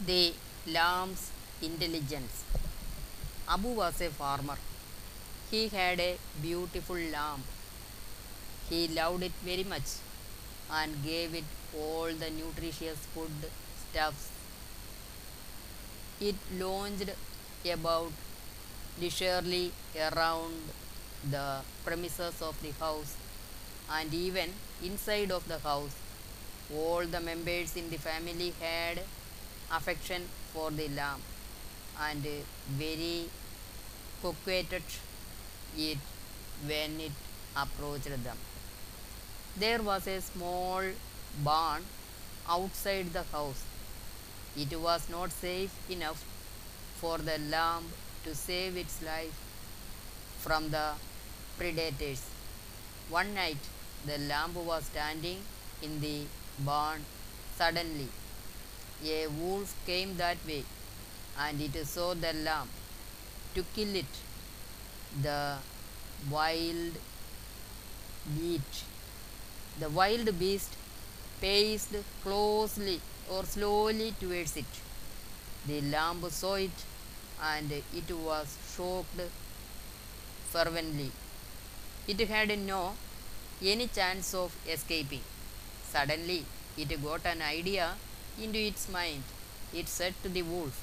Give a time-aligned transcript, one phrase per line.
[0.00, 0.34] The
[0.66, 1.30] lamb's
[1.62, 2.44] intelligence.
[3.48, 4.56] Abu was a farmer.
[5.50, 7.42] He had a beautiful lamb.
[8.68, 9.98] He loved it very much
[10.70, 11.44] and gave it
[11.78, 13.30] all the nutritious food
[13.90, 14.30] stuffs.
[16.20, 17.10] It lounged
[17.72, 18.12] about
[19.00, 20.54] leisurely around
[21.30, 23.16] the premises of the house
[23.90, 24.50] and even
[24.82, 25.94] inside of the house.
[26.74, 29.00] All the members in the family had
[29.76, 30.22] affection
[30.52, 31.20] for the lamb
[32.06, 32.26] and
[32.78, 33.28] very
[34.22, 34.82] coquetted
[35.76, 35.98] it
[36.66, 37.12] when it
[37.56, 38.36] approached them.
[39.56, 40.82] There was a small
[41.44, 41.82] barn
[42.48, 43.62] outside the house.
[44.56, 46.24] It was not safe enough
[47.00, 47.84] for the lamb
[48.24, 49.36] to save its life
[50.38, 50.92] from the
[51.58, 52.22] predators.
[53.10, 53.58] One night,
[54.06, 55.38] the lamb was standing
[55.82, 56.22] in the
[56.60, 57.04] barn.
[57.56, 58.08] Suddenly,
[59.02, 60.64] a wolf came that way
[61.38, 62.68] and it saw the lamb
[63.54, 64.14] to kill it.
[65.22, 65.56] The
[66.30, 66.94] wild
[68.36, 68.84] beast,
[69.78, 70.72] the wild beast
[71.40, 74.64] paced closely or slowly towards it.
[75.66, 76.84] The lamb saw it
[77.42, 79.20] and it was shocked
[80.50, 81.10] fervently.
[82.06, 82.92] It had no
[83.62, 85.22] any chance of escaping.
[85.90, 86.44] Suddenly,
[86.76, 87.94] it got an idea
[88.42, 89.22] into its mind.
[89.72, 90.82] It said to the wolf,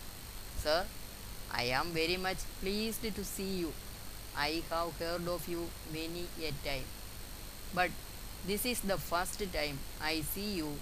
[0.58, 0.86] Sir,
[1.52, 3.74] I am very much pleased to see you.
[4.36, 6.86] I have heard of you many a time.
[7.74, 7.92] But
[8.48, 10.78] this is the first time I see you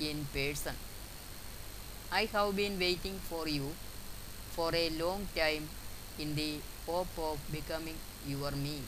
[0.00, 0.74] in person.
[2.10, 3.72] I have been waiting for you
[4.50, 5.68] for a long time
[6.18, 8.80] in the hope of becoming your me.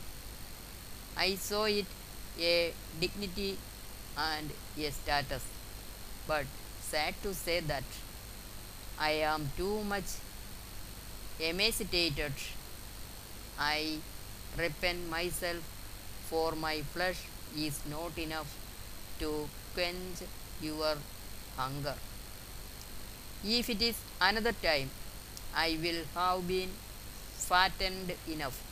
[1.17, 1.87] I saw it
[2.39, 3.57] a dignity
[4.17, 5.43] and a status,
[6.29, 6.45] but
[6.95, 7.95] sad to say that
[9.07, 10.11] I am too much
[11.41, 12.35] emaciated.
[13.59, 13.99] I
[14.57, 15.65] repent myself,
[16.29, 17.21] for my flesh
[17.65, 18.55] is not enough
[19.19, 20.23] to quench
[20.63, 20.95] your
[21.57, 21.97] hunger.
[23.45, 24.89] If it is another time,
[25.67, 26.71] I will have been
[27.49, 28.63] fattened enough.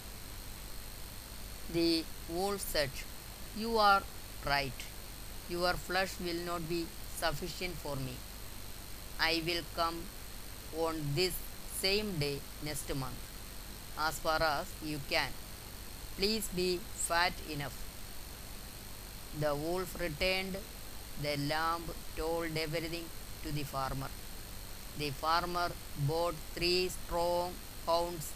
[1.72, 2.90] The wolf said,
[3.56, 4.02] You are
[4.46, 4.88] right.
[5.48, 6.86] Your flesh will not be
[7.22, 8.14] sufficient for me.
[9.20, 9.98] I will come
[10.86, 11.34] on this
[11.80, 12.36] same day
[12.68, 13.22] next month,
[14.08, 15.30] as far as you can.
[16.16, 16.68] Please be
[17.06, 17.76] fat enough.
[19.40, 20.56] The wolf returned.
[21.24, 21.82] The lamb
[22.16, 23.04] told everything
[23.42, 24.10] to the farmer.
[25.00, 25.68] The farmer
[26.08, 27.52] bought three strong
[27.86, 28.32] hounds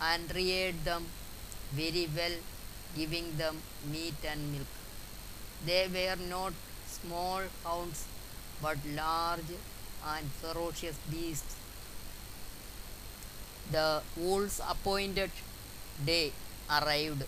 [0.00, 1.06] and reared them
[1.72, 2.36] very well,
[2.96, 3.56] giving them
[3.92, 4.72] meat and milk.
[5.66, 6.52] They were not
[7.02, 8.04] small hounds,
[8.62, 9.52] but large
[10.06, 11.56] and ferocious beasts.
[13.70, 15.30] The wolf's appointed
[16.04, 16.32] day
[16.70, 17.24] arrived.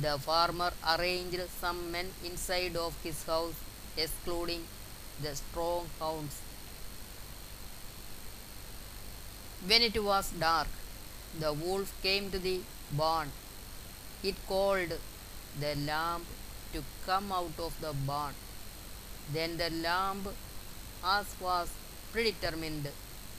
[0.00, 3.54] The farmer arranged some men inside of his house,
[3.96, 4.64] excluding
[5.22, 6.40] the strong hounds.
[9.66, 10.68] When it was dark,
[11.38, 12.60] the wolf came to the
[12.92, 13.30] barn.
[14.22, 14.92] It called
[15.58, 16.26] the lamb
[16.72, 18.34] to come out of the barn.
[19.32, 20.26] Then the lamb,
[21.04, 21.68] as was
[22.12, 22.88] predetermined,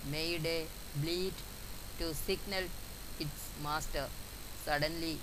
[0.09, 0.66] made a
[0.96, 1.34] bleat
[2.00, 2.64] to signal
[3.19, 4.08] its master.
[4.66, 5.20] Suddenly,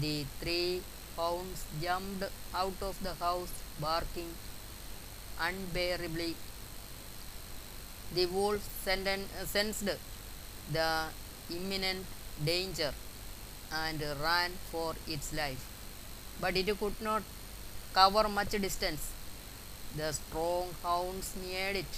[0.00, 0.82] the three
[1.16, 4.32] hounds jumped out of the house, barking
[5.40, 6.36] unbearably.
[8.14, 9.88] The wolf sensed
[10.72, 11.04] the
[11.50, 12.06] imminent
[12.44, 12.92] danger
[13.72, 15.66] and ran for its life.
[16.40, 17.22] But it could not
[17.92, 19.10] cover much distance.
[19.96, 21.94] The strong hounds neared it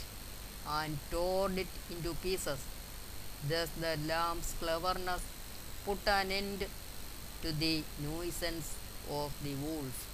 [0.67, 2.59] and tore it into pieces.
[3.49, 5.23] Thus, the lamb's cleverness
[5.85, 6.67] put an end
[7.43, 8.75] to the nuisance
[9.11, 10.10] of the wolf.